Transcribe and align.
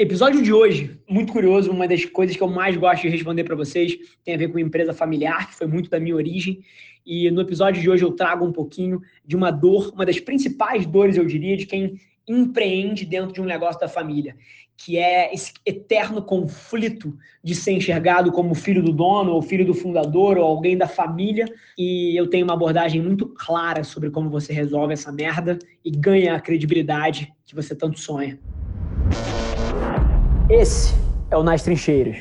Episódio 0.00 0.40
de 0.40 0.52
hoje, 0.52 0.96
muito 1.10 1.32
curioso, 1.32 1.72
uma 1.72 1.88
das 1.88 2.04
coisas 2.04 2.36
que 2.36 2.40
eu 2.40 2.46
mais 2.46 2.76
gosto 2.76 3.02
de 3.02 3.08
responder 3.08 3.42
para 3.42 3.56
vocês 3.56 3.98
tem 4.24 4.32
a 4.32 4.38
ver 4.38 4.46
com 4.46 4.56
empresa 4.56 4.94
familiar, 4.94 5.48
que 5.48 5.56
foi 5.56 5.66
muito 5.66 5.90
da 5.90 5.98
minha 5.98 6.14
origem. 6.14 6.60
E 7.04 7.28
no 7.32 7.40
episódio 7.40 7.82
de 7.82 7.90
hoje 7.90 8.04
eu 8.04 8.12
trago 8.12 8.46
um 8.46 8.52
pouquinho 8.52 9.02
de 9.26 9.34
uma 9.34 9.50
dor, 9.50 9.92
uma 9.92 10.06
das 10.06 10.20
principais 10.20 10.86
dores, 10.86 11.16
eu 11.16 11.26
diria, 11.26 11.56
de 11.56 11.66
quem 11.66 11.98
empreende 12.28 13.04
dentro 13.04 13.32
de 13.32 13.40
um 13.40 13.44
negócio 13.44 13.80
da 13.80 13.88
família, 13.88 14.36
que 14.76 14.96
é 14.96 15.34
esse 15.34 15.52
eterno 15.66 16.22
conflito 16.22 17.18
de 17.42 17.56
ser 17.56 17.72
enxergado 17.72 18.30
como 18.30 18.54
filho 18.54 18.84
do 18.84 18.92
dono, 18.92 19.32
ou 19.32 19.42
filho 19.42 19.66
do 19.66 19.74
fundador, 19.74 20.38
ou 20.38 20.44
alguém 20.44 20.78
da 20.78 20.86
família. 20.86 21.52
E 21.76 22.16
eu 22.16 22.30
tenho 22.30 22.44
uma 22.44 22.54
abordagem 22.54 23.02
muito 23.02 23.26
clara 23.26 23.82
sobre 23.82 24.10
como 24.10 24.30
você 24.30 24.52
resolve 24.52 24.92
essa 24.92 25.10
merda 25.10 25.58
e 25.84 25.90
ganha 25.90 26.36
a 26.36 26.40
credibilidade 26.40 27.34
que 27.44 27.56
você 27.56 27.74
tanto 27.74 27.98
sonha. 27.98 28.38
Esse 30.50 30.94
é 31.30 31.36
o 31.36 31.42
Nas 31.42 31.62
Trincheiras. 31.62 32.16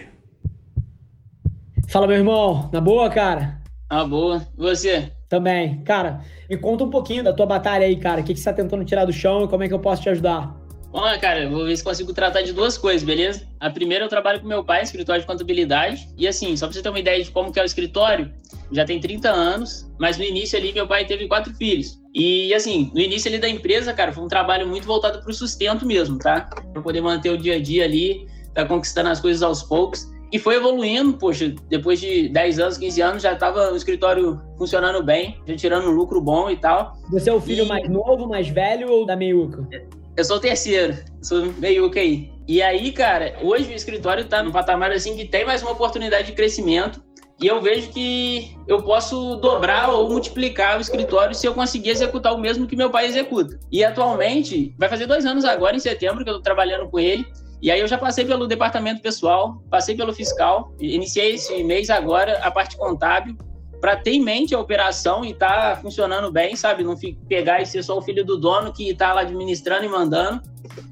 Fala, 1.88 2.06
meu 2.06 2.18
irmão. 2.18 2.70
Na 2.74 2.82
boa, 2.82 3.10
cara? 3.10 3.62
Ah, 3.90 4.04
boa. 4.04 4.46
E 4.58 4.62
você? 4.62 5.14
Também. 5.30 5.82
Cara, 5.84 6.20
me 6.50 6.58
conta 6.58 6.84
um 6.84 6.90
pouquinho 6.90 7.24
da 7.24 7.32
tua 7.32 7.46
batalha 7.46 7.86
aí, 7.86 7.96
cara. 7.96 8.20
O 8.20 8.24
que, 8.26 8.34
que 8.34 8.40
você 8.42 8.50
tá 8.50 8.54
tentando 8.54 8.84
tirar 8.84 9.06
do 9.06 9.14
chão 9.14 9.46
e 9.46 9.48
como 9.48 9.64
é 9.64 9.70
que 9.70 9.74
eu 9.74 9.80
posso 9.80 10.02
te 10.02 10.10
ajudar? 10.10 10.54
Lá, 10.94 11.18
cara. 11.18 11.50
Vou 11.50 11.64
ver 11.64 11.78
se 11.78 11.84
consigo 11.84 12.14
tratar 12.14 12.42
de 12.42 12.52
duas 12.52 12.78
coisas, 12.78 13.02
beleza? 13.02 13.48
A 13.62 13.70
primeira, 13.70 14.04
eu 14.04 14.10
trabalho 14.10 14.42
com 14.42 14.48
meu 14.48 14.62
pai, 14.62 14.84
escritório 14.84 15.22
de 15.22 15.28
contabilidade. 15.28 16.10
E 16.18 16.28
assim, 16.28 16.58
só 16.58 16.66
pra 16.68 16.74
você 16.74 16.82
ter 16.82 16.90
uma 16.90 17.00
ideia 17.00 17.24
de 17.24 17.32
como 17.32 17.54
que 17.54 17.60
é 17.62 17.64
o 17.64 17.66
escritório, 17.66 18.30
já 18.74 18.84
tem 18.84 19.00
30 19.00 19.30
anos, 19.30 19.90
mas 19.98 20.18
no 20.18 20.26
início 20.26 20.60
ali, 20.60 20.74
meu 20.74 20.86
pai 20.86 21.06
teve 21.06 21.30
quatro 21.30 21.54
filhos. 21.54 21.98
E 22.14 22.54
assim, 22.54 22.92
no 22.94 23.00
início 23.00 23.30
ali 23.30 23.40
da 23.40 23.48
empresa, 23.48 23.94
cara, 23.94 24.12
foi 24.12 24.24
um 24.24 24.28
trabalho 24.28 24.68
muito 24.68 24.86
voltado 24.86 25.22
para 25.22 25.30
o 25.30 25.34
sustento 25.34 25.86
mesmo, 25.86 26.18
tá? 26.18 26.50
Para 26.78 26.84
poder 26.84 27.02
manter 27.02 27.32
o 27.32 27.38
dia 27.38 27.56
a 27.56 27.60
dia 27.60 27.86
ali, 27.86 28.28
tá 28.54 28.64
conquistando 28.66 29.10
as 29.10 29.20
coisas 29.20 29.42
aos 29.42 29.64
poucos. 29.64 30.08
E 30.32 30.38
foi 30.38 30.56
evoluindo, 30.56 31.14
poxa, 31.14 31.56
depois 31.70 32.00
de 32.00 32.30
10 32.30 32.60
anos, 32.60 32.78
15 32.78 33.02
anos, 33.02 33.24
já 33.24 33.34
estava 33.34 33.72
o 33.72 33.76
escritório 33.76 34.40
funcionando 34.58 35.02
bem, 35.02 35.42
já 35.48 35.56
tirando 35.56 35.88
um 35.88 35.92
lucro 35.92 36.22
bom 36.22 36.50
e 36.50 36.58
tal. 36.58 36.94
Você 37.10 37.30
é 37.30 37.34
o 37.34 37.42
filho 37.42 37.64
e... 37.64 37.68
mais 37.68 37.90
novo, 37.90 38.28
mais 38.28 38.48
velho 38.48 38.92
ou 38.92 39.06
da 39.06 39.16
meiuca? 39.16 39.68
Eu 40.16 40.24
sou 40.24 40.38
o 40.38 40.40
terceiro, 40.40 40.98
sou 41.22 41.52
meiuca 41.58 42.00
aí. 42.00 42.30
E 42.48 42.62
aí, 42.62 42.92
cara, 42.92 43.38
hoje 43.42 43.72
o 43.72 43.76
escritório 43.76 44.24
está 44.24 44.44
num 44.44 44.52
patamar 44.52 44.92
assim 44.92 45.16
que 45.16 45.26
tem 45.26 45.46
mais 45.46 45.62
uma 45.62 45.72
oportunidade 45.72 46.28
de 46.28 46.34
crescimento 46.34 47.02
e 47.40 47.46
eu 47.46 47.62
vejo 47.62 47.90
que 47.92 48.58
eu 48.68 48.82
posso 48.82 49.36
dobrar 49.36 49.90
ou 49.90 50.10
multiplicar 50.10 50.78
o 50.78 50.82
escritório 50.82 51.36
se 51.36 51.46
eu 51.46 51.54
conseguir 51.54 51.92
executar 51.92 52.34
o 52.34 52.38
mesmo 52.38 52.66
que 52.66 52.76
meu 52.76 52.90
pai 52.90 53.06
executa. 53.06 53.60
E 53.72 53.84
atualmente, 53.84 54.74
vai 54.78 54.90
fazer 54.90 55.06
dois 55.06 55.24
anos 55.26 55.46
agora, 55.46 55.76
em 55.76 55.80
setembro, 55.80 56.24
que 56.24 56.30
eu 56.30 56.38
estou 56.38 56.44
trabalhando 56.44 56.90
com 56.90 57.00
ele. 57.00 57.28
E 57.62 57.70
aí 57.70 57.80
eu 57.80 57.88
já 57.88 57.98
passei 57.98 58.26
pelo 58.26 58.48
departamento 58.48 59.02
pessoal, 59.02 59.64
passei 59.70 59.96
pelo 59.96 60.14
fiscal, 60.14 60.74
iniciei 60.80 61.36
esse 61.36 61.64
mês 61.64 61.90
agora 61.92 62.40
a 62.40 62.50
parte 62.50 62.76
contábil, 62.76 63.36
para 63.80 63.96
ter 63.96 64.14
em 64.14 64.24
mente 64.24 64.56
a 64.56 64.60
operação 64.60 65.24
e 65.24 65.34
tá 65.34 65.78
funcionando 65.80 66.32
bem, 66.32 66.56
sabe? 66.56 66.84
Não 66.84 66.96
pegar 67.28 67.62
e 67.62 67.66
ser 67.68 67.84
só 67.84 67.98
o 67.98 68.02
filho 68.02 68.26
do 68.26 68.38
dono 68.38 68.74
que 68.74 68.94
tá 68.96 69.14
lá 69.14 69.22
administrando 69.22 69.86
e 69.86 69.90
mandando. 69.90 70.42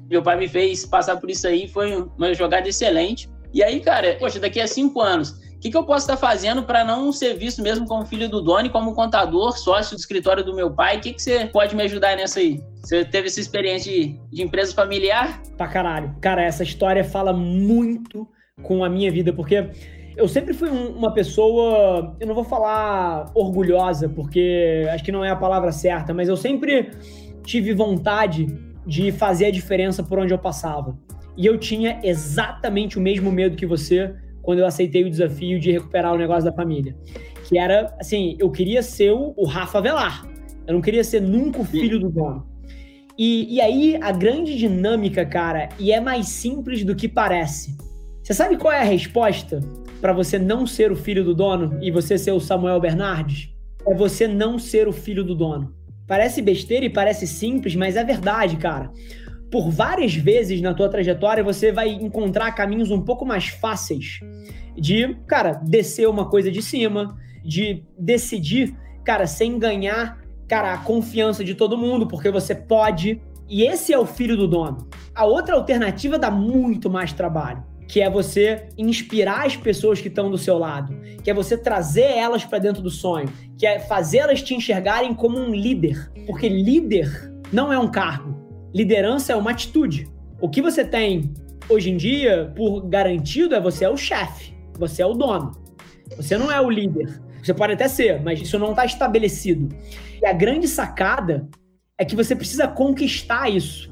Meu 0.08 0.22
pai 0.22 0.36
me 0.36 0.48
fez 0.48 0.86
passar 0.86 1.16
por 1.16 1.28
isso 1.28 1.48
aí, 1.48 1.66
foi 1.66 2.08
uma 2.16 2.32
jogada 2.34 2.68
excelente. 2.68 3.28
E 3.52 3.62
aí, 3.62 3.80
cara, 3.80 4.16
poxa, 4.18 4.38
daqui 4.38 4.60
a 4.60 4.68
cinco 4.68 5.00
anos, 5.00 5.40
que, 5.66 5.70
que 5.70 5.76
eu 5.76 5.84
posso 5.84 6.04
estar 6.04 6.16
fazendo 6.16 6.62
para 6.62 6.84
não 6.84 7.12
ser 7.12 7.34
visto 7.34 7.60
mesmo 7.60 7.86
como 7.86 8.06
filho 8.06 8.28
do 8.28 8.40
dono 8.40 8.66
e 8.66 8.70
como 8.70 8.94
contador, 8.94 9.56
sócio 9.58 9.96
do 9.96 9.98
escritório 9.98 10.44
do 10.44 10.54
meu 10.54 10.70
pai? 10.70 10.98
O 10.98 11.00
que, 11.00 11.12
que 11.12 11.22
você 11.22 11.46
pode 11.46 11.74
me 11.74 11.82
ajudar 11.82 12.16
nessa 12.16 12.40
aí? 12.40 12.60
Você 12.82 13.04
teve 13.04 13.26
essa 13.26 13.40
experiência 13.40 13.92
de, 13.92 14.20
de 14.30 14.42
empresa 14.42 14.74
familiar? 14.74 15.42
Pra 15.56 15.66
caralho. 15.66 16.14
Cara, 16.20 16.42
essa 16.42 16.62
história 16.62 17.02
fala 17.02 17.32
muito 17.32 18.28
com 18.62 18.84
a 18.84 18.88
minha 18.88 19.10
vida, 19.10 19.32
porque 19.32 19.68
eu 20.16 20.28
sempre 20.28 20.54
fui 20.54 20.70
um, 20.70 20.96
uma 20.96 21.12
pessoa, 21.12 22.16
eu 22.20 22.26
não 22.26 22.34
vou 22.34 22.44
falar 22.44 23.30
orgulhosa, 23.34 24.08
porque 24.08 24.86
acho 24.92 25.04
que 25.04 25.12
não 25.12 25.24
é 25.24 25.30
a 25.30 25.36
palavra 25.36 25.72
certa, 25.72 26.14
mas 26.14 26.28
eu 26.28 26.36
sempre 26.36 26.90
tive 27.44 27.74
vontade 27.74 28.46
de 28.86 29.10
fazer 29.10 29.46
a 29.46 29.50
diferença 29.50 30.02
por 30.02 30.18
onde 30.18 30.32
eu 30.32 30.38
passava. 30.38 30.96
E 31.36 31.44
eu 31.44 31.58
tinha 31.58 32.00
exatamente 32.02 32.96
o 32.98 33.00
mesmo 33.00 33.30
medo 33.30 33.56
que 33.56 33.66
você 33.66 34.14
quando 34.46 34.60
eu 34.60 34.66
aceitei 34.66 35.02
o 35.02 35.10
desafio 35.10 35.58
de 35.58 35.72
recuperar 35.72 36.14
o 36.14 36.16
negócio 36.16 36.44
da 36.44 36.52
família. 36.52 36.96
Que 37.48 37.58
era, 37.58 37.92
assim, 38.00 38.36
eu 38.38 38.48
queria 38.48 38.80
ser 38.80 39.10
o, 39.10 39.34
o 39.36 39.44
Rafa 39.44 39.80
Velar. 39.80 40.24
Eu 40.64 40.74
não 40.74 40.80
queria 40.80 41.02
ser 41.02 41.20
nunca 41.20 41.60
o 41.60 41.64
filho 41.64 41.98
do 41.98 42.08
dono. 42.08 42.46
E, 43.18 43.56
e 43.56 43.60
aí, 43.60 43.98
a 44.00 44.12
grande 44.12 44.56
dinâmica, 44.56 45.26
cara, 45.26 45.68
e 45.80 45.90
é 45.90 46.00
mais 46.00 46.28
simples 46.28 46.84
do 46.84 46.94
que 46.94 47.08
parece. 47.08 47.76
Você 48.22 48.32
sabe 48.32 48.56
qual 48.56 48.72
é 48.72 48.80
a 48.80 48.84
resposta 48.84 49.58
para 50.00 50.12
você 50.12 50.38
não 50.38 50.64
ser 50.64 50.92
o 50.92 50.96
filho 50.96 51.24
do 51.24 51.34
dono 51.34 51.76
e 51.82 51.90
você 51.90 52.16
ser 52.16 52.30
o 52.30 52.40
Samuel 52.40 52.80
Bernardes? 52.80 53.50
É 53.84 53.94
você 53.94 54.28
não 54.28 54.60
ser 54.60 54.86
o 54.86 54.92
filho 54.92 55.24
do 55.24 55.34
dono. 55.34 55.74
Parece 56.06 56.40
besteira 56.40 56.86
e 56.86 56.90
parece 56.90 57.26
simples, 57.26 57.74
mas 57.74 57.96
é 57.96 58.04
verdade, 58.04 58.56
cara 58.58 58.92
por 59.50 59.70
várias 59.70 60.14
vezes 60.14 60.60
na 60.60 60.74
tua 60.74 60.88
trajetória, 60.88 61.42
você 61.42 61.70
vai 61.72 61.90
encontrar 61.90 62.52
caminhos 62.52 62.90
um 62.90 63.00
pouco 63.00 63.24
mais 63.24 63.48
fáceis 63.48 64.20
de, 64.76 65.16
cara, 65.26 65.52
descer 65.52 66.08
uma 66.08 66.28
coisa 66.28 66.50
de 66.50 66.60
cima, 66.60 67.16
de 67.44 67.82
decidir, 67.98 68.76
cara, 69.04 69.26
sem 69.26 69.58
ganhar, 69.58 70.20
cara, 70.48 70.74
a 70.74 70.78
confiança 70.78 71.44
de 71.44 71.54
todo 71.54 71.78
mundo, 71.78 72.06
porque 72.06 72.30
você 72.30 72.54
pode. 72.54 73.20
E 73.48 73.62
esse 73.62 73.92
é 73.92 73.98
o 73.98 74.06
filho 74.06 74.36
do 74.36 74.46
dono. 74.46 74.88
A 75.14 75.24
outra 75.24 75.54
alternativa 75.54 76.18
dá 76.18 76.30
muito 76.30 76.90
mais 76.90 77.12
trabalho, 77.12 77.64
que 77.88 78.00
é 78.00 78.10
você 78.10 78.68
inspirar 78.76 79.46
as 79.46 79.56
pessoas 79.56 80.00
que 80.00 80.08
estão 80.08 80.30
do 80.30 80.36
seu 80.36 80.58
lado, 80.58 80.94
que 81.22 81.30
é 81.30 81.34
você 81.34 81.56
trazer 81.56 82.10
elas 82.16 82.44
para 82.44 82.58
dentro 82.58 82.82
do 82.82 82.90
sonho, 82.90 83.28
que 83.56 83.66
é 83.66 83.78
fazer 83.78 84.18
elas 84.18 84.42
te 84.42 84.54
enxergarem 84.54 85.14
como 85.14 85.38
um 85.38 85.54
líder, 85.54 86.10
porque 86.26 86.48
líder 86.48 87.32
não 87.52 87.72
é 87.72 87.78
um 87.78 87.88
cargo. 87.88 88.45
Liderança 88.76 89.32
é 89.32 89.36
uma 89.36 89.52
atitude. 89.52 90.06
O 90.38 90.50
que 90.50 90.60
você 90.60 90.84
tem 90.84 91.32
hoje 91.66 91.90
em 91.90 91.96
dia, 91.96 92.52
por 92.54 92.82
garantido, 92.82 93.54
é 93.54 93.60
você 93.60 93.86
é 93.86 93.88
o 93.88 93.96
chefe, 93.96 94.54
você 94.78 95.00
é 95.00 95.06
o 95.06 95.14
dono. 95.14 95.52
Você 96.14 96.36
não 96.36 96.52
é 96.52 96.60
o 96.60 96.68
líder. 96.68 97.18
Você 97.42 97.54
pode 97.54 97.72
até 97.72 97.88
ser, 97.88 98.22
mas 98.22 98.38
isso 98.38 98.58
não 98.58 98.72
está 98.72 98.84
estabelecido. 98.84 99.74
E 100.20 100.26
a 100.26 100.32
grande 100.34 100.68
sacada 100.68 101.48
é 101.96 102.04
que 102.04 102.14
você 102.14 102.36
precisa 102.36 102.68
conquistar 102.68 103.48
isso. 103.48 103.90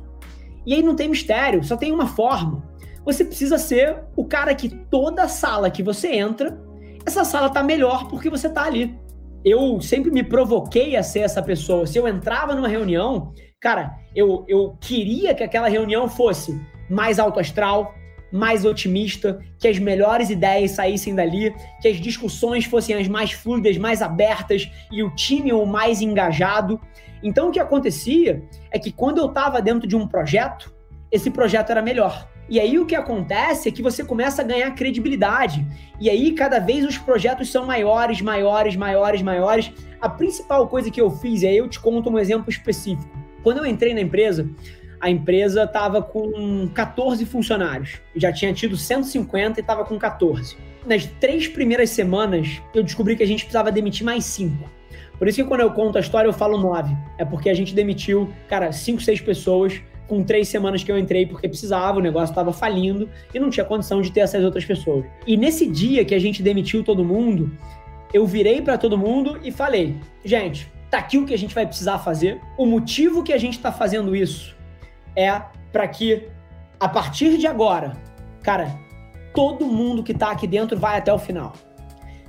E 0.66 0.74
aí 0.74 0.82
não 0.82 0.94
tem 0.94 1.08
mistério, 1.08 1.64
só 1.64 1.78
tem 1.78 1.90
uma 1.90 2.06
forma. 2.06 2.62
Você 3.06 3.24
precisa 3.24 3.56
ser 3.56 4.04
o 4.14 4.26
cara 4.26 4.54
que 4.54 4.68
toda 4.68 5.26
sala 5.28 5.70
que 5.70 5.82
você 5.82 6.08
entra, 6.08 6.60
essa 7.06 7.24
sala 7.24 7.48
tá 7.48 7.62
melhor 7.62 8.06
porque 8.08 8.28
você 8.28 8.50
tá 8.50 8.64
ali. 8.64 8.94
Eu 9.42 9.80
sempre 9.80 10.10
me 10.10 10.22
provoquei 10.22 10.94
a 10.94 11.02
ser 11.02 11.20
essa 11.20 11.42
pessoa. 11.42 11.86
Se 11.86 11.96
eu 11.96 12.06
entrava 12.06 12.54
numa 12.54 12.68
reunião, 12.68 13.32
Cara, 13.64 13.98
eu, 14.14 14.44
eu 14.46 14.76
queria 14.78 15.34
que 15.34 15.42
aquela 15.42 15.68
reunião 15.68 16.06
fosse 16.06 16.60
mais 16.86 17.18
alto 17.18 17.40
astral, 17.40 17.94
mais 18.30 18.62
otimista, 18.62 19.40
que 19.58 19.66
as 19.66 19.78
melhores 19.78 20.28
ideias 20.28 20.72
saíssem 20.72 21.14
dali, 21.14 21.50
que 21.80 21.88
as 21.88 21.96
discussões 21.96 22.66
fossem 22.66 22.94
as 22.94 23.08
mais 23.08 23.32
fluidas, 23.32 23.78
mais 23.78 24.02
abertas 24.02 24.70
e 24.92 25.02
o 25.02 25.08
time 25.14 25.50
o 25.50 25.64
mais 25.64 26.02
engajado. 26.02 26.78
Então 27.22 27.48
o 27.48 27.50
que 27.50 27.58
acontecia 27.58 28.42
é 28.70 28.78
que 28.78 28.92
quando 28.92 29.16
eu 29.16 29.28
estava 29.28 29.62
dentro 29.62 29.88
de 29.88 29.96
um 29.96 30.06
projeto, 30.06 30.70
esse 31.10 31.30
projeto 31.30 31.70
era 31.70 31.80
melhor. 31.80 32.28
E 32.50 32.60
aí 32.60 32.78
o 32.78 32.84
que 32.84 32.94
acontece 32.94 33.70
é 33.70 33.72
que 33.72 33.80
você 33.80 34.04
começa 34.04 34.42
a 34.42 34.44
ganhar 34.44 34.70
credibilidade. 34.72 35.66
E 35.98 36.10
aí 36.10 36.32
cada 36.32 36.58
vez 36.58 36.84
os 36.84 36.98
projetos 36.98 37.50
são 37.50 37.64
maiores, 37.64 38.20
maiores, 38.20 38.76
maiores, 38.76 39.22
maiores. 39.22 39.72
A 40.02 40.08
principal 40.10 40.68
coisa 40.68 40.90
que 40.90 41.00
eu 41.00 41.10
fiz, 41.10 41.40
e 41.40 41.46
aí 41.46 41.56
eu 41.56 41.66
te 41.66 41.80
conto 41.80 42.10
um 42.10 42.18
exemplo 42.18 42.50
específico. 42.50 43.23
Quando 43.44 43.58
eu 43.58 43.66
entrei 43.66 43.92
na 43.92 44.00
empresa, 44.00 44.48
a 44.98 45.10
empresa 45.10 45.64
estava 45.64 46.00
com 46.00 46.66
14 46.68 47.26
funcionários. 47.26 48.00
Já 48.16 48.32
tinha 48.32 48.54
tido 48.54 48.74
150 48.74 49.60
e 49.60 49.62
estava 49.62 49.84
com 49.84 49.98
14. 49.98 50.56
Nas 50.86 51.04
três 51.06 51.46
primeiras 51.46 51.90
semanas, 51.90 52.62
eu 52.74 52.82
descobri 52.82 53.14
que 53.14 53.22
a 53.22 53.26
gente 53.26 53.44
precisava 53.44 53.70
demitir 53.70 54.02
mais 54.02 54.24
cinco. 54.24 54.68
Por 55.18 55.28
isso 55.28 55.42
que 55.42 55.48
quando 55.48 55.60
eu 55.60 55.70
conto 55.72 55.98
a 55.98 56.00
história, 56.00 56.26
eu 56.26 56.32
falo 56.32 56.56
nove. 56.56 56.96
É 57.18 57.24
porque 57.24 57.50
a 57.50 57.54
gente 57.54 57.74
demitiu, 57.74 58.32
cara, 58.48 58.72
cinco, 58.72 59.02
seis 59.02 59.20
pessoas 59.20 59.78
com 60.08 60.22
três 60.22 60.48
semanas 60.48 60.82
que 60.82 60.90
eu 60.90 60.98
entrei 60.98 61.26
porque 61.26 61.46
precisava, 61.46 61.98
o 61.98 62.02
negócio 62.02 62.32
estava 62.32 62.52
falindo 62.52 63.10
e 63.34 63.38
não 63.38 63.50
tinha 63.50 63.64
condição 63.64 64.00
de 64.00 64.10
ter 64.10 64.20
essas 64.20 64.42
outras 64.42 64.64
pessoas. 64.64 65.04
E 65.26 65.36
nesse 65.36 65.66
dia 65.66 66.02
que 66.02 66.14
a 66.14 66.18
gente 66.18 66.42
demitiu 66.42 66.82
todo 66.82 67.04
mundo, 67.04 67.52
eu 68.12 68.26
virei 68.26 68.62
para 68.62 68.78
todo 68.78 68.96
mundo 68.96 69.38
e 69.42 69.52
falei: 69.52 69.96
gente, 70.24 70.72
tá 70.94 71.00
aqui 71.00 71.18
o 71.18 71.26
que 71.26 71.34
a 71.34 71.38
gente 71.38 71.54
vai 71.54 71.66
precisar 71.66 71.98
fazer. 71.98 72.40
O 72.56 72.64
motivo 72.64 73.24
que 73.24 73.32
a 73.32 73.38
gente 73.38 73.54
está 73.54 73.72
fazendo 73.72 74.14
isso 74.14 74.54
é 75.16 75.42
para 75.72 75.88
que, 75.88 76.28
a 76.78 76.88
partir 76.88 77.36
de 77.36 77.48
agora, 77.48 77.96
cara, 78.42 78.78
todo 79.34 79.66
mundo 79.66 80.04
que 80.04 80.12
está 80.12 80.30
aqui 80.30 80.46
dentro 80.46 80.78
vai 80.78 80.98
até 80.98 81.12
o 81.12 81.18
final. 81.18 81.52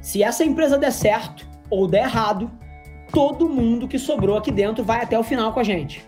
Se 0.02 0.24
essa 0.24 0.44
empresa 0.44 0.80
der 0.80 0.92
certo 0.92 1.48
ou 1.70 1.88
der 1.88 2.06
errado, 2.06 2.50
todo 3.12 3.48
mundo 3.48 3.88
que 3.88 4.00
sobrou 4.00 4.36
aqui 4.36 4.52
dentro 4.52 4.84
vai 4.84 5.04
até 5.04 5.18
o 5.18 5.24
final 5.24 5.54
com 5.54 5.60
a 5.60 5.64
gente. 5.64 6.04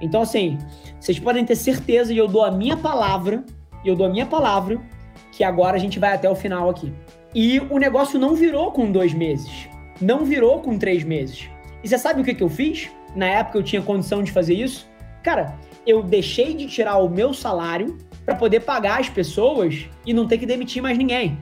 Então, 0.00 0.22
assim, 0.22 0.56
vocês 0.98 1.18
podem 1.18 1.44
ter 1.44 1.56
certeza, 1.56 2.10
e 2.10 2.16
eu 2.16 2.26
dou 2.26 2.42
a 2.42 2.50
minha 2.50 2.76
palavra, 2.76 3.44
eu 3.84 3.94
dou 3.94 4.06
a 4.06 4.10
minha 4.10 4.24
palavra 4.24 4.80
que 5.30 5.44
agora 5.44 5.76
a 5.76 5.80
gente 5.80 5.98
vai 5.98 6.14
até 6.14 6.30
o 6.30 6.34
final 6.34 6.70
aqui. 6.70 6.90
E 7.34 7.60
o 7.60 7.78
negócio 7.78 8.18
não 8.18 8.34
virou 8.34 8.72
com 8.72 8.90
dois 8.90 9.12
meses, 9.12 9.68
não 10.00 10.24
virou 10.24 10.60
com 10.60 10.78
três 10.78 11.04
meses. 11.04 11.50
E 11.82 11.88
você 11.88 11.98
sabe 11.98 12.20
o 12.20 12.24
que, 12.24 12.34
que 12.34 12.42
eu 12.42 12.48
fiz? 12.48 12.90
Na 13.14 13.26
época 13.26 13.58
eu 13.58 13.62
tinha 13.62 13.82
condição 13.82 14.22
de 14.22 14.32
fazer 14.32 14.54
isso. 14.54 14.88
Cara, 15.22 15.54
eu 15.86 16.02
deixei 16.02 16.54
de 16.54 16.66
tirar 16.66 16.98
o 16.98 17.08
meu 17.08 17.32
salário 17.32 17.96
para 18.24 18.34
poder 18.34 18.60
pagar 18.60 19.00
as 19.00 19.08
pessoas 19.08 19.86
e 20.04 20.12
não 20.12 20.26
ter 20.26 20.38
que 20.38 20.46
demitir 20.46 20.82
mais 20.82 20.98
ninguém. 20.98 21.38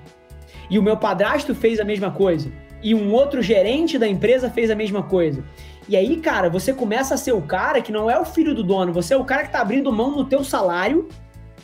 E 0.70 0.78
o 0.78 0.82
meu 0.82 0.96
padrasto 0.96 1.54
fez 1.54 1.80
a 1.80 1.84
mesma 1.84 2.10
coisa. 2.10 2.50
E 2.82 2.94
um 2.94 3.12
outro 3.12 3.42
gerente 3.42 3.98
da 3.98 4.06
empresa 4.06 4.50
fez 4.50 4.70
a 4.70 4.74
mesma 4.74 5.02
coisa. 5.02 5.44
E 5.88 5.96
aí, 5.96 6.16
cara, 6.16 6.50
você 6.50 6.72
começa 6.72 7.14
a 7.14 7.16
ser 7.16 7.32
o 7.32 7.42
cara 7.42 7.80
que 7.80 7.92
não 7.92 8.10
é 8.10 8.18
o 8.18 8.24
filho 8.24 8.54
do 8.54 8.62
dono, 8.62 8.92
você 8.92 9.14
é 9.14 9.16
o 9.16 9.24
cara 9.24 9.42
que 9.42 9.48
está 9.48 9.60
abrindo 9.60 9.92
mão 9.92 10.10
no 10.10 10.24
teu 10.24 10.42
salário 10.42 11.08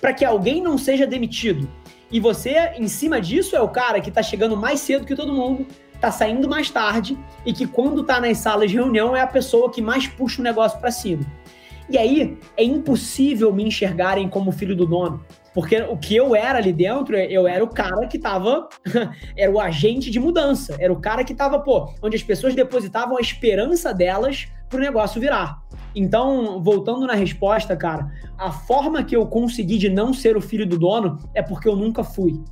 para 0.01 0.13
que 0.13 0.25
alguém 0.25 0.63
não 0.63 0.79
seja 0.79 1.07
demitido. 1.07 1.69
E 2.11 2.21
você, 2.21 2.73
em 2.77 2.89
cima 2.89 3.21
disso, 3.21 3.57
é 3.57 3.61
o 3.61 3.69
cara 3.69 4.01
que 4.01 4.11
está 4.11 4.23
chegando 4.23 4.57
mais 4.57 4.81
cedo 4.81 5.07
que 5.07 5.17
todo 5.17 5.33
mundo, 5.33 5.67
está 6.03 6.11
saindo 6.11 6.49
mais 6.49 6.69
tarde 6.69 7.17
e 7.47 7.53
que 7.53 7.65
quando 7.65 8.01
está 8.01 8.21
nas 8.21 8.39
salas 8.39 8.73
de 8.73 8.77
reunião 8.77 9.17
é 9.17 9.21
a 9.21 9.27
pessoa 9.27 9.71
que 9.71 9.81
mais 9.81 10.09
puxa 10.09 10.41
o 10.41 10.45
negócio 10.45 10.81
para 10.81 10.91
cima. 10.91 11.23
E 11.89 11.97
aí 11.97 12.37
é 12.57 12.65
impossível 12.65 13.53
me 13.53 13.63
enxergarem 13.63 14.29
como 14.29 14.51
filho 14.51 14.75
do 14.75 14.85
dono. 14.85 15.25
Porque 15.55 15.81
o 15.83 15.97
que 15.97 16.17
eu 16.17 16.35
era 16.35 16.59
ali 16.59 16.73
dentro, 16.73 17.15
eu 17.17 17.47
era 17.47 17.63
o 17.63 17.69
cara 17.69 18.07
que 18.09 18.19
tava. 18.19 18.69
era 19.37 19.53
o 19.53 19.61
agente 19.61 20.11
de 20.11 20.19
mudança. 20.19 20.75
Era 20.81 20.93
o 20.93 21.01
cara 21.01 21.23
que 21.23 21.35
tava, 21.35 21.61
pô, 21.61 21.93
onde 22.03 22.17
as 22.17 22.23
pessoas 22.23 22.55
depositavam 22.55 23.17
a 23.17 23.21
esperança 23.21 23.95
delas 23.95 24.49
pro 24.69 24.81
negócio 24.81 25.21
virar. 25.21 25.63
Então, 25.95 26.63
voltando 26.63 27.07
na 27.07 27.15
resposta, 27.15 27.77
cara, 27.77 28.11
a 28.39 28.51
forma 28.51 29.05
que 29.05 29.15
eu 29.15 29.27
consegui 29.27 29.79
de 29.79 29.89
não 29.89 30.13
ser 30.13 30.37
o 30.37 30.41
filho 30.41 30.67
do 30.67 30.79
dono 30.79 31.19
é 31.35 31.43
porque 31.43 31.69
eu 31.69 31.77
nunca 31.77 32.03
fui. 32.03 32.43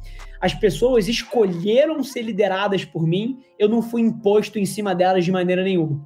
As 0.40 0.54
pessoas 0.54 1.08
escolheram 1.08 2.02
ser 2.02 2.22
lideradas 2.22 2.84
por 2.84 3.06
mim, 3.06 3.40
eu 3.58 3.68
não 3.68 3.82
fui 3.82 4.00
imposto 4.00 4.58
em 4.58 4.64
cima 4.64 4.94
delas 4.94 5.24
de 5.24 5.32
maneira 5.32 5.62
nenhuma. 5.62 6.00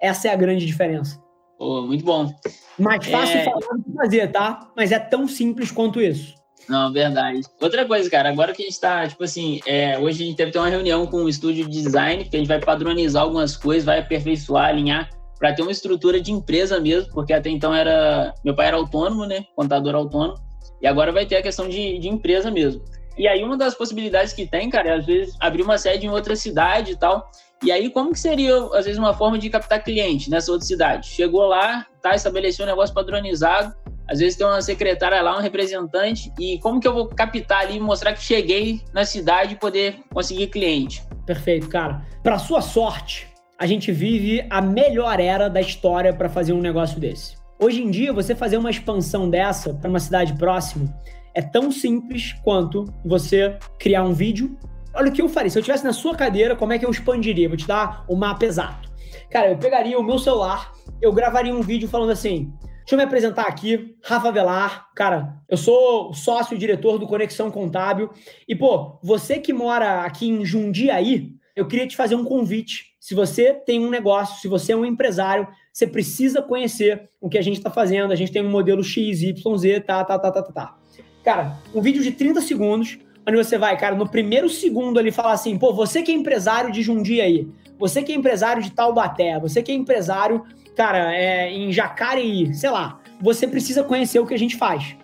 Essa 0.00 0.28
é 0.28 0.32
a 0.32 0.36
grande 0.36 0.66
diferença. 0.66 1.20
Oh, 1.58 1.82
muito 1.82 2.04
bom. 2.04 2.32
Mais 2.78 3.06
fácil 3.06 3.38
é... 3.38 3.44
falar 3.44 3.76
do 3.76 3.84
que 3.84 3.92
fazer, 3.92 4.28
tá? 4.32 4.68
Mas 4.76 4.90
é 4.90 4.98
tão 4.98 5.28
simples 5.28 5.70
quanto 5.70 6.00
isso. 6.00 6.34
Não, 6.68 6.92
verdade. 6.92 7.40
Outra 7.60 7.84
coisa, 7.84 8.08
cara, 8.08 8.28
agora 8.28 8.52
que 8.52 8.62
a 8.62 8.64
gente 8.64 8.80
tá, 8.80 9.06
tipo 9.08 9.22
assim, 9.24 9.60
é, 9.66 9.98
hoje 9.98 10.22
a 10.22 10.26
gente 10.26 10.36
teve 10.36 10.56
uma 10.56 10.68
reunião 10.68 11.06
com 11.06 11.18
o 11.18 11.28
estúdio 11.28 11.68
de 11.68 11.82
design, 11.82 12.24
que 12.24 12.36
a 12.36 12.38
gente 12.38 12.48
vai 12.48 12.60
padronizar 12.60 13.22
algumas 13.22 13.56
coisas, 13.56 13.84
vai 13.84 13.98
aperfeiçoar, 13.98 14.68
alinhar, 14.68 15.10
para 15.42 15.52
ter 15.52 15.62
uma 15.62 15.72
estrutura 15.72 16.20
de 16.20 16.30
empresa 16.30 16.78
mesmo, 16.78 17.12
porque 17.12 17.32
até 17.32 17.50
então 17.50 17.74
era. 17.74 18.32
Meu 18.44 18.54
pai 18.54 18.68
era 18.68 18.76
autônomo, 18.76 19.26
né? 19.26 19.44
Contador 19.56 19.92
autônomo, 19.92 20.38
e 20.80 20.86
agora 20.86 21.10
vai 21.10 21.26
ter 21.26 21.34
a 21.34 21.42
questão 21.42 21.68
de, 21.68 21.98
de 21.98 22.08
empresa 22.08 22.48
mesmo. 22.48 22.80
E 23.18 23.26
aí, 23.26 23.42
uma 23.42 23.56
das 23.56 23.74
possibilidades 23.74 24.32
que 24.32 24.46
tem, 24.46 24.70
cara, 24.70 24.90
é 24.90 24.92
às 24.98 25.04
vezes 25.04 25.34
abrir 25.40 25.64
uma 25.64 25.76
sede 25.76 26.06
em 26.06 26.10
outra 26.10 26.36
cidade 26.36 26.92
e 26.92 26.96
tal. 26.96 27.28
E 27.60 27.72
aí, 27.72 27.90
como 27.90 28.12
que 28.12 28.20
seria, 28.20 28.56
às 28.72 28.84
vezes, 28.84 28.98
uma 28.98 29.14
forma 29.14 29.36
de 29.36 29.50
captar 29.50 29.82
cliente 29.82 30.30
nessa 30.30 30.52
outra 30.52 30.64
cidade? 30.64 31.08
Chegou 31.08 31.44
lá, 31.46 31.86
tá, 32.00 32.14
estabeleceu 32.14 32.64
um 32.64 32.68
negócio 32.68 32.94
padronizado, 32.94 33.74
às 34.08 34.20
vezes 34.20 34.36
tem 34.36 34.46
uma 34.46 34.62
secretária 34.62 35.20
lá, 35.22 35.36
um 35.36 35.40
representante, 35.40 36.32
e 36.38 36.60
como 36.60 36.78
que 36.78 36.86
eu 36.86 36.94
vou 36.94 37.08
captar 37.08 37.62
ali, 37.62 37.80
mostrar 37.80 38.12
que 38.12 38.22
cheguei 38.22 38.80
na 38.94 39.04
cidade 39.04 39.54
e 39.54 39.56
poder 39.56 39.98
conseguir 40.14 40.46
cliente? 40.46 41.02
Perfeito, 41.26 41.68
cara. 41.68 42.06
Para 42.22 42.38
sua 42.38 42.60
sorte, 42.60 43.31
a 43.62 43.66
gente 43.66 43.92
vive 43.92 44.44
a 44.50 44.60
melhor 44.60 45.20
era 45.20 45.48
da 45.48 45.60
história 45.60 46.12
para 46.12 46.28
fazer 46.28 46.52
um 46.52 46.60
negócio 46.60 46.98
desse. 46.98 47.36
Hoje 47.60 47.80
em 47.80 47.92
dia, 47.92 48.12
você 48.12 48.34
fazer 48.34 48.56
uma 48.56 48.72
expansão 48.72 49.30
dessa 49.30 49.72
para 49.72 49.88
uma 49.88 50.00
cidade 50.00 50.32
próxima 50.32 50.92
é 51.32 51.40
tão 51.40 51.70
simples 51.70 52.32
quanto 52.42 52.92
você 53.04 53.56
criar 53.78 54.02
um 54.02 54.12
vídeo 54.12 54.58
Olha 54.92 55.08
o 55.08 55.12
que 55.12 55.22
eu 55.22 55.28
faria. 55.28 55.48
Se 55.48 55.56
eu 55.56 55.60
estivesse 55.60 55.84
na 55.84 55.92
sua 55.92 56.14
cadeira, 56.14 56.54
como 56.56 56.72
é 56.72 56.78
que 56.78 56.84
eu 56.84 56.90
expandiria? 56.90 57.48
Vou 57.48 57.56
te 57.56 57.66
dar 57.66 58.04
o 58.08 58.16
mapa 58.16 58.44
exato. 58.44 58.90
Cara, 59.30 59.48
eu 59.48 59.56
pegaria 59.56 59.98
o 59.98 60.02
meu 60.02 60.18
celular, 60.18 60.70
eu 61.00 61.12
gravaria 61.12 61.54
um 61.54 61.62
vídeo 61.62 61.88
falando 61.88 62.10
assim: 62.10 62.52
Deixa 62.80 62.94
eu 62.94 62.98
me 62.98 63.04
apresentar 63.04 63.46
aqui, 63.46 63.96
Rafa 64.04 64.30
Velar. 64.30 64.88
Cara, 64.94 65.36
eu 65.48 65.56
sou 65.56 66.12
sócio 66.12 66.58
diretor 66.58 66.98
do 66.98 67.06
Conexão 67.06 67.50
Contábil. 67.50 68.10
E, 68.46 68.54
pô, 68.54 68.98
você 69.02 69.38
que 69.38 69.52
mora 69.52 70.02
aqui 70.02 70.28
em 70.28 70.44
Jundiaí, 70.44 71.32
eu 71.54 71.66
queria 71.66 71.86
te 71.86 71.96
fazer 71.96 72.14
um 72.14 72.24
convite. 72.24 72.94
Se 72.98 73.14
você 73.14 73.52
tem 73.52 73.80
um 73.84 73.90
negócio, 73.90 74.40
se 74.40 74.48
você 74.48 74.72
é 74.72 74.76
um 74.76 74.84
empresário, 74.84 75.46
você 75.72 75.86
precisa 75.86 76.40
conhecer 76.40 77.10
o 77.20 77.28
que 77.28 77.38
a 77.38 77.42
gente 77.42 77.56
está 77.58 77.70
fazendo. 77.70 78.12
A 78.12 78.16
gente 78.16 78.32
tem 78.32 78.44
um 78.44 78.50
modelo 78.50 78.82
X, 78.82 79.22
Y, 79.22 79.56
Z, 79.58 79.80
tá, 79.80 80.04
tá, 80.04 80.18
tá, 80.18 80.30
tá, 80.30 80.42
tá, 80.42 80.52
tá. 80.52 80.78
Cara, 81.22 81.58
um 81.74 81.80
vídeo 81.80 82.02
de 82.02 82.12
30 82.12 82.40
segundos 82.40 82.98
onde 83.26 83.36
você 83.36 83.56
vai, 83.56 83.76
cara, 83.78 83.94
no 83.94 84.08
primeiro 84.08 84.48
segundo 84.48 84.98
ali 84.98 85.12
falar 85.12 85.32
assim, 85.32 85.56
pô, 85.56 85.72
você 85.72 86.02
que 86.02 86.10
é 86.10 86.14
empresário 86.14 86.72
de 86.72 86.82
Jundiaí, 86.82 87.48
você 87.78 88.02
que 88.02 88.12
é 88.12 88.14
empresário 88.16 88.62
de 88.62 88.72
Taubaté, 88.72 89.38
você 89.38 89.62
que 89.62 89.70
é 89.70 89.74
empresário, 89.74 90.44
cara, 90.76 91.14
é, 91.14 91.52
em 91.52 91.72
Jacareí, 91.72 92.52
sei 92.54 92.70
lá, 92.70 93.00
você 93.20 93.46
precisa 93.46 93.84
conhecer 93.84 94.18
o 94.18 94.26
que 94.26 94.34
a 94.34 94.38
gente 94.38 94.56
faz. 94.56 94.96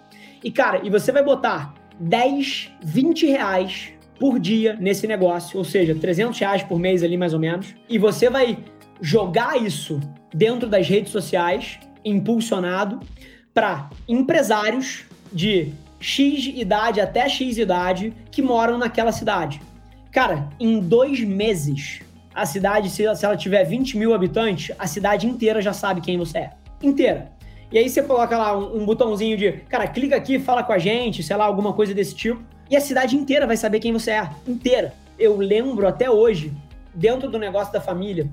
E, 0.43 0.51
cara, 0.51 0.81
e 0.85 0.91
você 0.91 1.13
vai 1.13 1.23
botar 1.23 1.75
10, 2.01 2.73
20 2.83 3.27
reais 3.27 3.93
por 4.19 4.39
dia 4.39 4.77
nesse 4.79 5.07
negócio, 5.07 5.59
ou 5.59 5.65
seja, 5.65 5.95
300 5.95 6.39
reais 6.39 6.63
por 6.63 6.79
mês 6.79 7.03
ali 7.03 7.17
mais 7.17 7.35
ou 7.35 7.41
menos, 7.41 7.75
e 7.89 7.99
você 7.99 8.29
vai 8.29 8.59
jogar 9.01 9.61
isso 9.63 10.01
dentro 10.35 10.69
das 10.69 10.89
redes 10.89 11.13
sociais, 11.13 11.79
impulsionado, 12.05 13.01
para 13.55 13.91
empresários 14.09 15.05
de 15.33 15.73
X 16.01 16.47
idade 16.47 17.01
até 17.01 17.29
X 17.29 17.59
idade 17.59 18.13
que 18.31 18.41
moram 18.43 18.79
naquela 18.79 19.13
cidade. 19.13 19.61
Cara, 20.13 20.49
em 20.59 20.81
dois 20.81 21.21
meses, 21.21 22.01
a 22.35 22.47
cidade, 22.47 22.89
se 22.91 23.05
ela 23.05 23.37
tiver 23.37 23.65
20 23.65 23.99
mil 23.99 24.15
habitantes, 24.15 24.75
a 24.79 24.87
cidade 24.87 25.27
inteira 25.27 25.61
já 25.61 25.73
sabe 25.73 26.01
quem 26.01 26.17
você 26.17 26.39
é. 26.39 26.51
Inteira. 26.83 27.33
E 27.71 27.77
aí 27.77 27.89
você 27.89 28.03
coloca 28.03 28.37
lá 28.39 28.57
um, 28.57 28.83
um 28.83 28.87
botãozinho 28.87 29.37
de, 29.37 29.53
cara, 29.69 29.87
clica 29.87 30.17
aqui, 30.17 30.39
fala 30.39 30.63
com 30.63 30.73
a 30.73 30.79
gente, 30.79 31.23
sei 31.23 31.37
lá, 31.37 31.45
alguma 31.45 31.73
coisa 31.73 31.93
desse 31.93 32.15
tipo. 32.15 32.43
E 32.71 32.77
a 32.77 32.81
cidade 32.81 33.17
inteira 33.17 33.47
vai 33.47 33.57
saber 33.57 33.81
quem 33.81 33.93
você 33.93 34.13
é. 34.13 34.29
Inteira. 34.47 34.95
Eu 35.19 35.37
lembro 35.37 35.87
até 35.87 36.11
hoje, 36.11 36.53
dentro 36.95 37.29
do 37.29 37.39
negócio 37.39 37.73
da 37.73 37.81
família, 37.81 38.29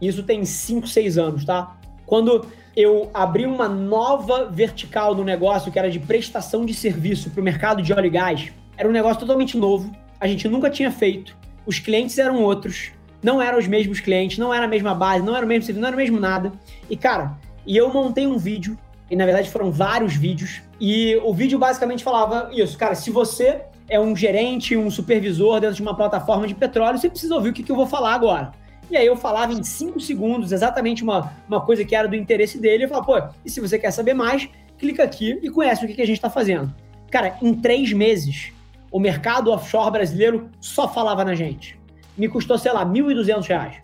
isso 0.00 0.22
tem 0.22 0.44
5, 0.44 0.86
6 0.86 1.18
anos, 1.18 1.44
tá? 1.44 1.76
Quando 2.06 2.46
eu 2.76 3.10
abri 3.12 3.46
uma 3.46 3.68
nova 3.68 4.46
vertical 4.46 5.14
no 5.14 5.24
negócio 5.24 5.72
que 5.72 5.78
era 5.78 5.90
de 5.90 5.98
prestação 5.98 6.64
de 6.64 6.72
serviço 6.72 7.30
para 7.30 7.40
o 7.40 7.44
mercado 7.44 7.82
de 7.82 7.92
óleo 7.92 8.06
e 8.06 8.10
gás. 8.10 8.52
Era 8.76 8.88
um 8.88 8.92
negócio 8.92 9.20
totalmente 9.20 9.56
novo, 9.56 9.90
a 10.18 10.26
gente 10.26 10.48
nunca 10.48 10.70
tinha 10.70 10.90
feito, 10.90 11.36
os 11.66 11.78
clientes 11.78 12.18
eram 12.18 12.42
outros, 12.42 12.92
não 13.22 13.42
eram 13.42 13.58
os 13.58 13.66
mesmos 13.66 14.00
clientes, 14.00 14.38
não 14.38 14.54
era 14.54 14.64
a 14.64 14.68
mesma 14.68 14.94
base, 14.94 15.24
não 15.24 15.36
era 15.36 15.44
o 15.44 15.48
mesmo 15.48 15.64
serviço, 15.64 15.80
não 15.80 15.88
era 15.88 15.96
o 15.96 15.98
mesmo 15.98 16.18
nada. 16.18 16.52
E 16.88 16.96
cara, 16.96 17.36
e 17.66 17.76
eu 17.76 17.92
montei 17.92 18.26
um 18.26 18.38
vídeo, 18.38 18.78
e 19.10 19.16
na 19.16 19.26
verdade 19.26 19.50
foram 19.50 19.70
vários 19.70 20.14
vídeos, 20.14 20.62
e 20.80 21.16
o 21.16 21.34
vídeo 21.34 21.58
basicamente 21.58 22.02
falava 22.02 22.50
isso, 22.52 22.78
cara, 22.78 22.94
se 22.94 23.10
você 23.10 23.62
é 23.90 23.98
um 23.98 24.14
gerente, 24.14 24.76
um 24.76 24.90
supervisor 24.90 25.60
dentro 25.60 25.76
de 25.76 25.82
uma 25.82 25.94
plataforma 25.94 26.46
de 26.46 26.54
petróleo, 26.54 26.96
você 26.96 27.10
precisa 27.10 27.34
ouvir 27.34 27.50
o 27.50 27.52
que, 27.52 27.62
que 27.62 27.70
eu 27.70 27.76
vou 27.76 27.86
falar 27.86 28.14
agora. 28.14 28.52
E 28.88 28.96
aí 28.96 29.06
eu 29.06 29.16
falava 29.16 29.52
em 29.52 29.62
cinco 29.62 30.00
segundos 30.00 30.52
exatamente 30.52 31.02
uma, 31.02 31.32
uma 31.48 31.60
coisa 31.60 31.84
que 31.84 31.94
era 31.94 32.08
do 32.08 32.16
interesse 32.16 32.58
dele. 32.58 32.84
Eu 32.84 32.88
falava, 32.88 33.06
pô, 33.06 33.34
e 33.44 33.50
se 33.50 33.60
você 33.60 33.78
quer 33.78 33.90
saber 33.90 34.14
mais, 34.14 34.48
clica 34.78 35.02
aqui 35.02 35.38
e 35.42 35.50
conhece 35.50 35.84
o 35.84 35.88
que, 35.88 35.94
que 35.94 36.02
a 36.02 36.06
gente 36.06 36.16
está 36.16 36.30
fazendo. 36.30 36.72
Cara, 37.10 37.36
em 37.42 37.52
três 37.52 37.92
meses, 37.92 38.52
o 38.90 38.98
mercado 38.98 39.50
offshore 39.50 39.90
brasileiro 39.90 40.48
só 40.60 40.88
falava 40.88 41.24
na 41.24 41.34
gente. 41.34 41.78
Me 42.16 42.28
custou, 42.28 42.58
sei 42.58 42.72
lá, 42.72 42.84
R$ 42.84 42.90
1.200. 42.90 43.74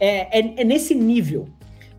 É, 0.00 0.38
é, 0.38 0.60
é 0.60 0.64
nesse 0.64 0.94
nível 0.94 1.48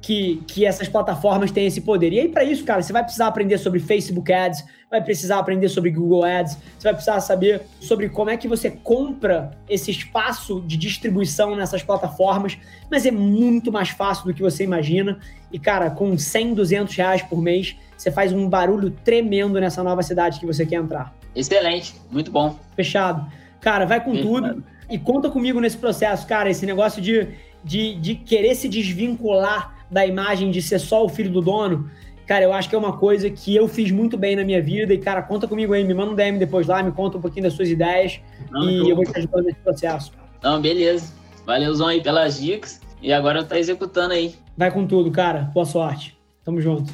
que, 0.01 0.41
que 0.47 0.65
essas 0.65 0.87
plataformas 0.87 1.51
têm 1.51 1.65
esse 1.65 1.81
poder. 1.81 2.13
E 2.13 2.19
aí, 2.19 2.29
para 2.29 2.43
isso, 2.43 2.63
cara, 2.63 2.81
você 2.81 2.93
vai 2.93 3.03
precisar 3.03 3.27
aprender 3.27 3.57
sobre 3.57 3.79
Facebook 3.79 4.31
Ads, 4.31 4.63
vai 4.89 5.03
precisar 5.03 5.39
aprender 5.39 5.67
sobre 5.69 5.91
Google 5.91 6.23
Ads, 6.23 6.57
você 6.77 6.83
vai 6.83 6.93
precisar 6.93 7.19
saber 7.19 7.61
sobre 7.79 8.09
como 8.09 8.29
é 8.29 8.37
que 8.37 8.47
você 8.47 8.71
compra 8.71 9.51
esse 9.69 9.91
espaço 9.91 10.61
de 10.61 10.77
distribuição 10.77 11.55
nessas 11.55 11.83
plataformas, 11.83 12.57
mas 12.89 13.05
é 13.05 13.11
muito 13.11 13.71
mais 13.71 13.89
fácil 13.89 14.25
do 14.25 14.33
que 14.33 14.41
você 14.41 14.63
imagina. 14.63 15.19
E, 15.51 15.59
cara, 15.59 15.89
com 15.89 16.17
100, 16.17 16.53
200 16.53 16.95
reais 16.95 17.21
por 17.21 17.41
mês, 17.41 17.75
você 17.97 18.09
faz 18.09 18.31
um 18.31 18.47
barulho 18.47 18.91
tremendo 18.91 19.59
nessa 19.59 19.83
nova 19.83 20.01
cidade 20.01 20.39
que 20.39 20.45
você 20.45 20.65
quer 20.65 20.77
entrar. 20.77 21.13
Excelente, 21.35 21.95
muito 22.09 22.31
bom. 22.31 22.57
Fechado. 22.75 23.29
Cara, 23.59 23.85
vai 23.85 24.03
com 24.03 24.15
tudo 24.15 24.63
e 24.89 24.97
conta 24.97 25.29
comigo 25.29 25.59
nesse 25.59 25.77
processo, 25.77 26.25
cara, 26.25 26.49
esse 26.49 26.65
negócio 26.65 27.01
de, 27.01 27.27
de, 27.63 27.95
de 27.95 28.15
querer 28.15 28.55
se 28.55 28.67
desvincular 28.67 29.78
da 29.89 30.05
imagem 30.05 30.51
de 30.51 30.61
ser 30.61 30.79
só 30.79 31.03
o 31.03 31.09
filho 31.09 31.31
do 31.31 31.41
dono, 31.41 31.89
cara, 32.25 32.45
eu 32.45 32.53
acho 32.53 32.69
que 32.69 32.75
é 32.75 32.77
uma 32.77 32.97
coisa 32.97 33.29
que 33.29 33.55
eu 33.55 33.67
fiz 33.67 33.91
muito 33.91 34.17
bem 34.17 34.35
na 34.35 34.43
minha 34.43 34.61
vida. 34.61 34.93
E, 34.93 34.97
cara, 34.97 35.21
conta 35.21 35.47
comigo 35.47 35.73
aí, 35.73 35.83
me 35.83 35.93
manda 35.93 36.11
um 36.11 36.15
DM 36.15 36.37
depois 36.37 36.67
lá, 36.67 36.83
me 36.83 36.91
conta 36.91 37.17
um 37.17 37.21
pouquinho 37.21 37.43
das 37.43 37.53
suas 37.53 37.69
ideias 37.69 38.19
Não, 38.51 38.69
e 38.69 38.89
eu 38.89 38.95
vou 38.95 39.03
te 39.03 39.17
ajudando 39.17 39.45
nesse 39.45 39.59
processo. 39.59 40.11
Não, 40.41 40.61
beleza. 40.61 41.13
Valeuzão 41.45 41.87
aí 41.87 42.01
pelas 42.01 42.39
dicas. 42.39 42.79
E 43.01 43.11
agora 43.11 43.43
tá 43.43 43.57
executando 43.57 44.13
aí. 44.13 44.35
Vai 44.55 44.71
com 44.71 44.85
tudo, 44.85 45.09
cara. 45.09 45.49
Boa 45.53 45.65
sorte. 45.65 46.17
Tamo 46.43 46.61
junto. 46.61 46.93